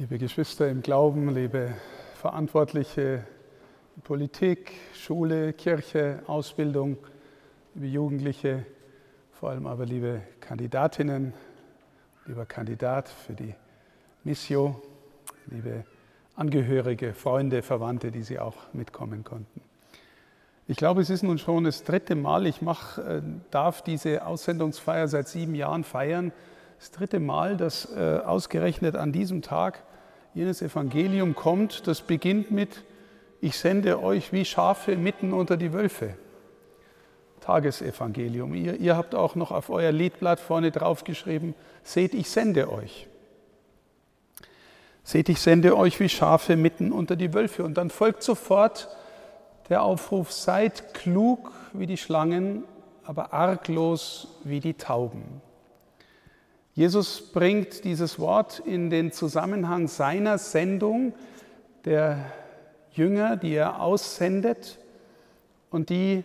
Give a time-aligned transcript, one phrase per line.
[0.00, 1.74] Liebe Geschwister im Glauben, liebe
[2.14, 3.22] Verantwortliche,
[4.02, 6.96] Politik, Schule, Kirche, Ausbildung,
[7.74, 8.64] liebe Jugendliche,
[9.30, 11.34] vor allem aber liebe Kandidatinnen,
[12.24, 13.54] lieber Kandidat für die
[14.24, 14.80] Missio,
[15.50, 15.84] liebe
[16.34, 19.60] Angehörige, Freunde, Verwandte, die Sie auch mitkommen konnten.
[20.66, 23.20] Ich glaube, es ist nun schon das dritte Mal, ich mach, äh,
[23.50, 26.32] darf diese Aussendungsfeier seit sieben Jahren feiern.
[26.78, 29.82] Das dritte Mal, dass äh, ausgerechnet an diesem Tag
[30.34, 32.84] jenes Evangelium kommt, das beginnt mit,
[33.40, 36.16] ich sende euch wie Schafe mitten unter die Wölfe.
[37.40, 38.54] Tagesevangelium.
[38.54, 43.08] Ihr, ihr habt auch noch auf euer Liedblatt vorne draufgeschrieben, seht, ich sende euch.
[45.02, 47.64] Seht, ich sende euch wie Schafe mitten unter die Wölfe.
[47.64, 48.88] Und dann folgt sofort
[49.68, 52.64] der Aufruf, seid klug wie die Schlangen,
[53.04, 55.40] aber arglos wie die Tauben.
[56.74, 61.12] Jesus bringt dieses Wort in den Zusammenhang seiner Sendung
[61.84, 62.18] der
[62.92, 64.78] Jünger, die er aussendet
[65.70, 66.24] und die,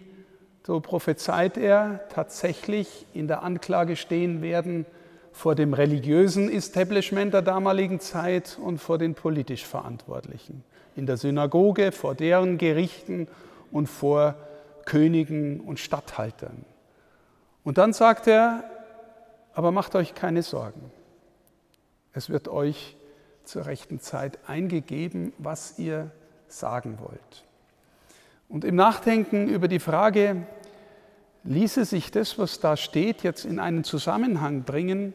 [0.66, 4.86] so prophezeit er, tatsächlich in der Anklage stehen werden
[5.32, 10.64] vor dem religiösen Establishment der damaligen Zeit und vor den politisch Verantwortlichen.
[10.96, 13.28] In der Synagoge, vor deren Gerichten
[13.72, 14.36] und vor
[14.86, 16.64] Königen und Statthaltern.
[17.64, 18.64] Und dann sagt er,
[19.56, 20.92] aber macht euch keine Sorgen.
[22.14, 22.96] Es wird euch
[23.46, 26.12] zur rechten Zeit eingegeben, was ihr
[26.48, 27.46] sagen wollt.
[28.50, 30.46] Und im Nachdenken über die Frage,
[31.46, 35.14] ließe sich das, was da steht, jetzt in einen Zusammenhang bringen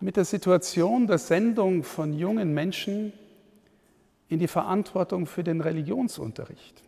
[0.00, 3.12] mit der Situation der Sendung von jungen Menschen
[4.28, 6.82] in die Verantwortung für den Religionsunterricht.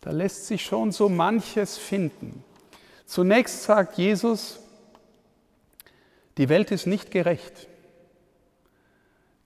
[0.00, 2.42] Da lässt sich schon so manches finden.
[3.06, 4.60] Zunächst sagt Jesus,
[6.38, 7.68] die Welt ist nicht gerecht.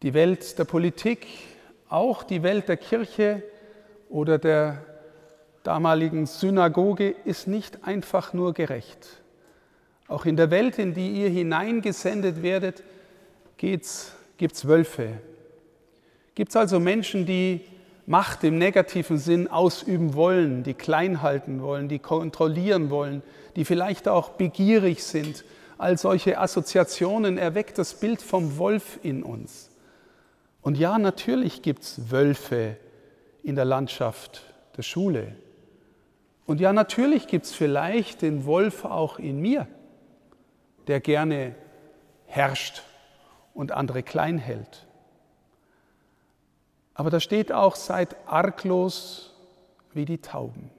[0.03, 1.27] Die Welt der Politik,
[1.89, 3.43] auch die Welt der Kirche
[4.09, 4.85] oder der
[5.63, 9.21] damaligen Synagoge ist nicht einfach nur gerecht.
[10.07, 12.83] Auch in der Welt, in die ihr hineingesendet werdet,
[13.59, 15.19] gibt es Wölfe.
[16.35, 17.61] Gibt es also Menschen, die
[18.07, 23.23] Macht im negativen Sinn ausüben wollen, die klein halten wollen, die kontrollieren wollen,
[23.55, 25.45] die vielleicht auch begierig sind,
[25.79, 29.71] all solche Assoziationen erweckt das Bild vom Wolf in uns.
[30.61, 32.77] Und ja, natürlich gibt es Wölfe
[33.43, 34.43] in der Landschaft
[34.77, 35.37] der Schule.
[36.47, 39.67] Und ja, natürlich gibt es vielleicht den Wolf auch in mir,
[40.87, 41.55] der gerne
[42.27, 42.83] herrscht
[43.55, 44.87] und andere klein hält.
[46.95, 49.35] Aber da steht auch, seid arglos
[49.93, 50.71] wie die Tauben.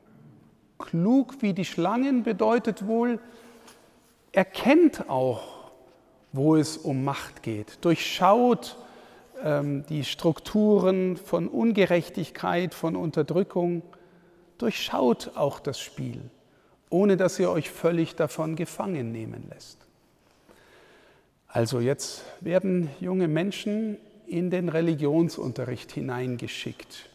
[0.78, 3.20] Klug wie die Schlangen bedeutet wohl,
[4.32, 5.72] erkennt auch,
[6.32, 8.78] wo es um Macht geht, durchschaut
[9.44, 13.82] ähm, die Strukturen von Ungerechtigkeit, von Unterdrückung,
[14.58, 16.22] durchschaut auch das Spiel,
[16.90, 19.78] ohne dass ihr euch völlig davon gefangen nehmen lässt.
[21.48, 23.98] Also jetzt werden junge Menschen
[24.28, 27.10] in den Religionsunterricht hineingeschickt,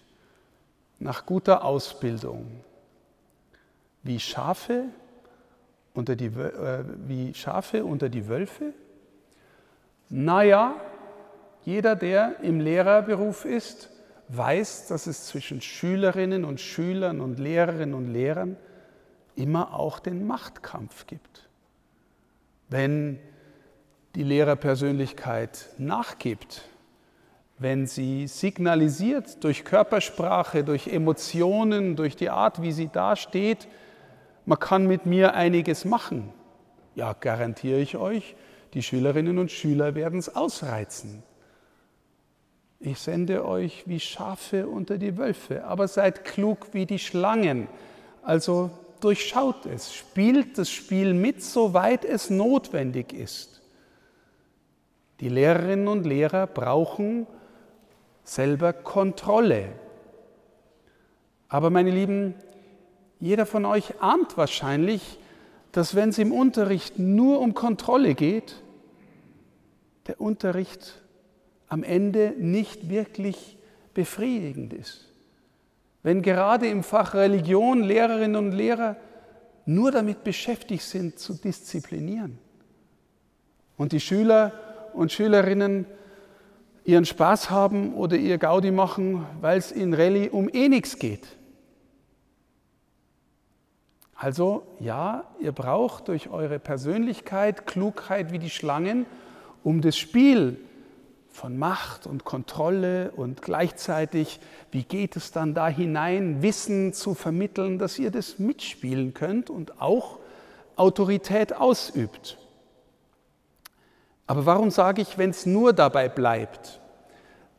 [0.99, 2.47] nach guter Ausbildung,
[4.03, 4.87] wie Schafe
[5.95, 8.75] unter die, äh, wie Schafe unter die Wölfe?
[10.11, 10.75] Naja,
[11.65, 13.91] jeder, der im Lehrerberuf ist,
[14.29, 18.57] weiß, dass es zwischen Schülerinnen und Schülern und Lehrerinnen und Lehrern
[19.37, 21.49] immer auch den Machtkampf gibt.
[22.69, 23.19] Wenn
[24.15, 26.69] die Lehrerpersönlichkeit nachgibt,
[27.59, 33.69] wenn sie signalisiert durch Körpersprache, durch Emotionen, durch die Art, wie sie dasteht,
[34.47, 36.33] man kann mit mir einiges machen.
[36.95, 38.37] Ja, garantiere ich euch,
[38.75, 41.23] die Schülerinnen und Schüler werden es ausreizen.
[42.81, 47.69] Ich sende euch wie Schafe unter die Wölfe, aber seid klug wie die Schlangen.
[48.23, 53.63] Also durchschaut es, spielt das Spiel mit, soweit es notwendig ist.
[55.21, 57.27] Die Lehrerinnen und Lehrer brauchen
[58.25, 59.69] selber Kontrolle.
[61.49, 62.35] Aber meine Lieben,
[63.25, 65.19] jeder von euch ahnt wahrscheinlich,
[65.73, 68.57] dass wenn es im Unterricht nur um Kontrolle geht,
[70.07, 71.03] der Unterricht
[71.69, 73.57] am Ende nicht wirklich
[73.95, 75.09] befriedigend ist.
[76.03, 78.97] Wenn gerade im Fach Religion Lehrerinnen und Lehrer
[79.65, 82.39] nur damit beschäftigt sind, zu disziplinieren
[83.79, 84.53] und die Schüler
[84.93, 85.87] und Schülerinnen
[86.85, 91.27] ihren Spaß haben oder ihr Gaudi machen, weil es in Rallye um eh nichts geht.
[94.15, 99.07] Also ja, ihr braucht durch eure Persönlichkeit Klugheit wie die Schlangen,
[99.63, 100.59] um das Spiel
[101.31, 104.39] von Macht und Kontrolle und gleichzeitig,
[104.71, 109.81] wie geht es dann da hinein, Wissen zu vermitteln, dass ihr das mitspielen könnt und
[109.81, 110.21] auch
[110.77, 112.39] Autorität ausübt.
[114.29, 116.81] Aber warum sage ich, wenn es nur dabei bleibt,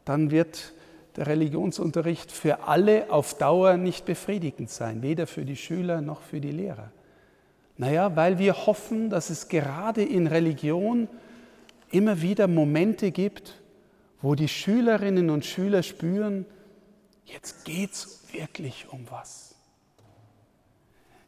[0.06, 0.74] dann wird
[1.16, 6.42] der Religionsunterricht für alle auf Dauer nicht befriedigend sein, weder für die Schüler noch für
[6.42, 6.92] die Lehrer.
[7.78, 11.08] Naja, weil wir hoffen, dass es gerade in Religion
[11.92, 13.62] immer wieder Momente gibt,
[14.22, 16.46] wo die Schülerinnen und Schüler spüren,
[17.26, 19.56] jetzt geht es wirklich um was.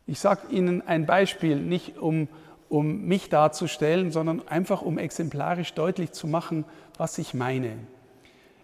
[0.06, 2.30] Ich sage Ihnen ein Beispiel, nicht um,
[2.70, 6.64] um mich darzustellen, sondern einfach um exemplarisch deutlich zu machen,
[6.98, 7.78] was ich meine.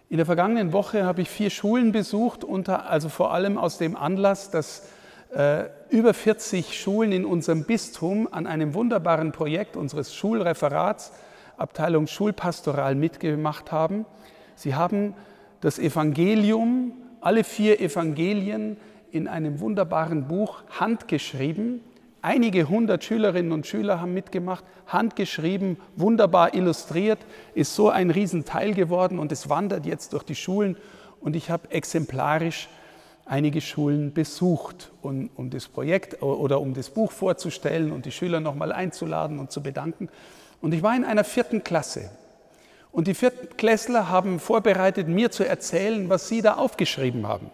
[0.08, 3.96] In der vergangenen Woche habe ich vier Schulen besucht, unter, also vor allem aus dem
[3.96, 4.88] Anlass, dass
[5.34, 11.12] äh, über 40 Schulen in unserem Bistum an einem wunderbaren Projekt unseres Schulreferats,
[11.56, 14.04] Abteilung Schulpastoral, mitgemacht haben.
[14.54, 15.14] Sie haben
[15.60, 18.76] das Evangelium, alle vier Evangelien
[19.10, 21.80] in einem wunderbaren Buch handgeschrieben.
[22.24, 27.18] Einige hundert Schülerinnen und Schüler haben mitgemacht, handgeschrieben, wunderbar illustriert,
[27.52, 30.78] ist so ein Riesenteil geworden und es wandert jetzt durch die Schulen
[31.20, 32.70] und ich habe exemplarisch
[33.26, 38.40] einige Schulen besucht, um, um das Projekt oder um das Buch vorzustellen und die Schüler
[38.40, 40.08] nochmal einzuladen und zu bedanken.
[40.62, 42.08] Und ich war in einer vierten Klasse.
[42.90, 47.50] Und die Viertklässler haben vorbereitet, mir zu erzählen, was sie da aufgeschrieben haben.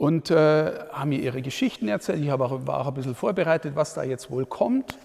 [0.00, 2.22] Und äh, haben mir ihre Geschichten erzählt.
[2.22, 4.96] Ich auch, war auch ein bisschen vorbereitet, was da jetzt wohl kommt.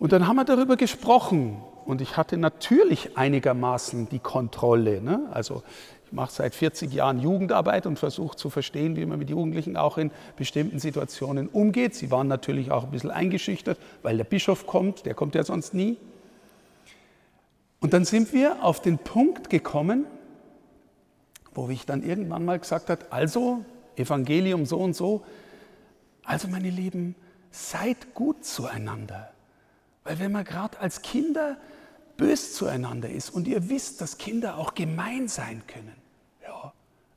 [0.00, 1.62] Und dann haben wir darüber gesprochen.
[1.84, 5.00] Und ich hatte natürlich einigermaßen die Kontrolle.
[5.00, 5.20] Ne?
[5.30, 5.62] Also
[6.06, 9.98] ich mache seit 40 Jahren Jugendarbeit und versuche zu verstehen, wie man mit Jugendlichen auch
[9.98, 11.94] in bestimmten Situationen umgeht.
[11.94, 15.74] Sie waren natürlich auch ein bisschen eingeschüchtert, weil der Bischof kommt, der kommt ja sonst
[15.74, 15.96] nie.
[17.78, 20.06] Und dann sind wir auf den Punkt gekommen,
[21.54, 23.64] wo ich dann irgendwann mal gesagt habe, also
[23.96, 25.24] Evangelium so und so,
[26.24, 27.14] also meine Lieben,
[27.50, 29.32] seid gut zueinander.
[30.04, 31.56] Weil wenn man gerade als Kinder
[32.16, 36.00] bös zueinander ist und ihr wisst, dass Kinder auch gemein sein können,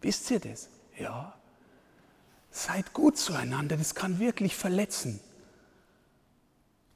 [0.03, 0.69] Wisst ihr das?
[0.99, 1.33] Ja.
[2.51, 5.19] Seid gut zueinander, das kann wirklich verletzen.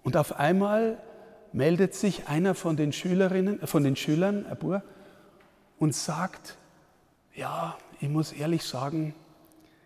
[0.04, 1.02] Und auf einmal
[1.54, 4.84] meldet sich einer von den Schülerinnen, von den Schülern, Abur,
[5.80, 6.58] und sagt,
[7.38, 9.14] ja, ich muss ehrlich sagen,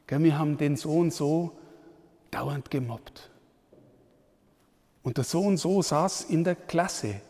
[0.08, 1.52] wir haben den so und so
[2.32, 3.30] dauernd gemobbt.
[5.04, 7.22] Und der so und so saß in der Klasse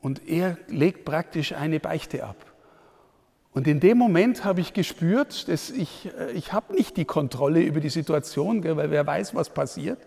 [0.00, 2.36] und er legt praktisch eine Beichte ab.
[3.52, 7.60] Und in dem Moment habe ich gespürt, dass ich, äh, ich habe nicht die Kontrolle
[7.60, 9.98] über die Situation, gell, weil wer weiß, was passiert.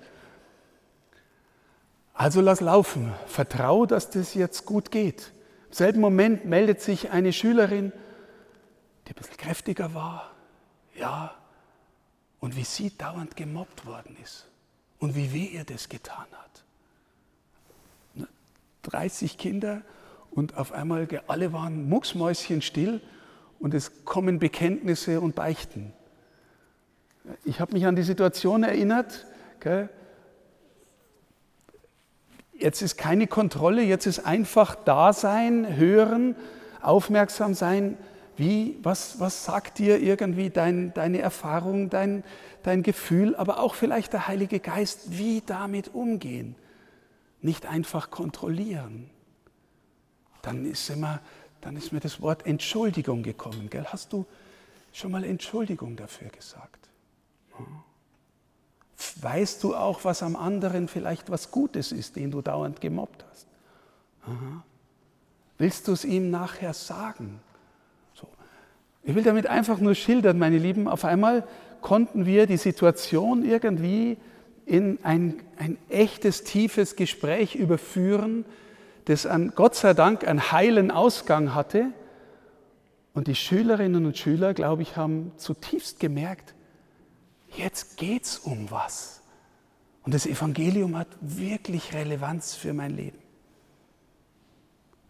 [2.14, 5.32] Also lass laufen, vertrau, dass das jetzt gut geht.
[5.68, 7.94] Im selben Moment meldet sich eine Schülerin,
[9.08, 10.32] die ein bisschen kräftiger war,
[10.96, 11.34] ja,
[12.40, 14.48] und wie sie dauernd gemobbt worden ist
[15.00, 16.64] und wie weh ihr das getan hat.
[18.84, 19.82] 30 Kinder
[20.32, 23.02] und auf einmal alle waren mucksmäuschen still
[23.60, 25.94] und es kommen Bekenntnisse und Beichten.
[27.44, 29.26] Ich habe mich an die Situation erinnert,
[29.60, 29.90] gell?
[32.58, 36.36] jetzt ist keine Kontrolle, jetzt ist einfach Dasein, Hören,
[36.82, 37.98] aufmerksam sein.
[38.38, 42.24] Wie, was, was sagt dir irgendwie dein, deine Erfahrung, dein,
[42.64, 46.56] dein Gefühl, aber auch vielleicht der Heilige Geist, wie damit umgehen?
[47.42, 49.10] Nicht einfach kontrollieren.
[50.44, 51.20] Dann ist immer
[51.62, 53.70] dann ist mir das Wort Entschuldigung gekommen.
[53.70, 53.86] Gell?
[53.86, 54.26] Hast du
[54.94, 56.90] schon mal Entschuldigung dafür gesagt?
[59.22, 63.48] Weißt du auch, was am anderen vielleicht was Gutes ist, den du dauernd gemobbt hast?
[64.24, 64.64] Aha.
[65.58, 67.40] Willst du es ihm nachher sagen?
[69.08, 71.48] Ich will damit einfach nur schildern, meine Lieben, auf einmal
[71.80, 74.18] konnten wir die Situation irgendwie
[74.66, 78.44] in ein, ein echtes, tiefes Gespräch überführen,
[79.06, 81.86] das an, Gott sei Dank einen heilen Ausgang hatte.
[83.14, 86.54] Und die Schülerinnen und Schüler, glaube ich, haben zutiefst gemerkt,
[87.56, 89.22] jetzt geht es um was.
[90.04, 93.20] Und das Evangelium hat wirklich Relevanz für mein Leben.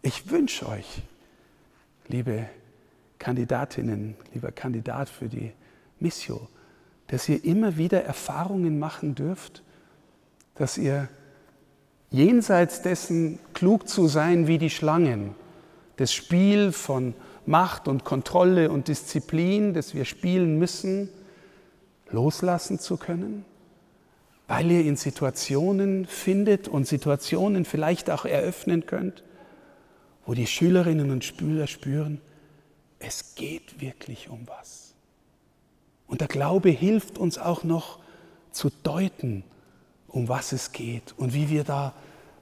[0.04, 1.01] Ich wünsche euch,
[2.08, 2.48] liebe
[3.19, 5.51] Kandidatinnen, lieber Kandidat für die
[6.00, 6.47] Mission,
[7.07, 9.63] dass ihr immer wieder Erfahrungen machen dürft,
[10.55, 11.07] dass ihr
[12.09, 15.36] jenseits dessen klug zu sein wie die Schlangen,
[15.97, 17.13] das Spiel von
[17.45, 21.09] Macht und Kontrolle und Disziplin, das wir spielen müssen,
[22.09, 23.45] loslassen zu können,
[24.47, 29.24] weil ihr in Situationen findet und Situationen vielleicht auch eröffnen könnt,
[30.25, 32.21] wo die Schülerinnen und Schüler spüren,
[33.00, 34.94] es geht wirklich um was.
[36.08, 38.00] Und der Glaube hilft uns auch noch
[38.51, 39.44] zu deuten,
[40.08, 41.94] um was es geht und wie wir da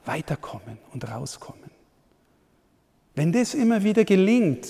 [0.05, 1.71] weiterkommen und rauskommen.
[3.15, 4.67] Wenn das immer wieder gelingt,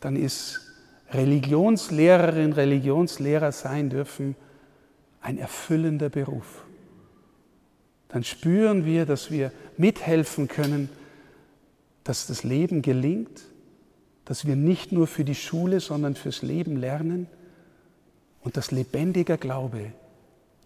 [0.00, 0.60] dann ist
[1.10, 4.34] Religionslehrerin, Religionslehrer sein dürfen
[5.20, 6.64] ein erfüllender Beruf.
[8.08, 10.88] Dann spüren wir, dass wir mithelfen können,
[12.04, 13.42] dass das Leben gelingt,
[14.24, 17.26] dass wir nicht nur für die Schule, sondern fürs Leben lernen
[18.42, 19.92] und dass lebendiger Glaube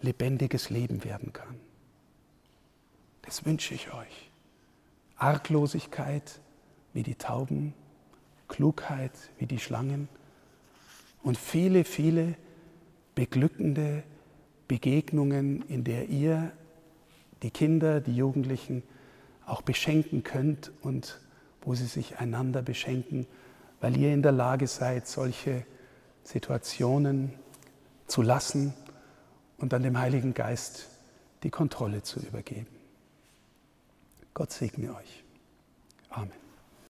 [0.03, 1.57] lebendiges Leben werden kann.
[3.23, 4.31] Das wünsche ich euch.
[5.17, 6.41] Arglosigkeit
[6.93, 7.75] wie die Tauben,
[8.49, 10.09] Klugheit wie die Schlangen
[11.23, 12.35] und viele, viele
[13.15, 14.03] beglückende
[14.69, 16.53] Begegnungen, in der ihr
[17.43, 18.83] die Kinder, die Jugendlichen
[19.47, 21.21] auch beschenken könnt und
[21.63, 23.27] wo sie sich einander beschenken,
[23.87, 25.65] weil ihr in der Lage seid, solche
[26.25, 27.33] Situationen
[28.09, 28.75] zu lassen
[29.59, 30.89] und dann dem Heiligen Geist
[31.45, 32.67] die Kontrolle zu übergeben.
[34.35, 35.23] Gott segne euch.
[36.11, 36.46] Amen.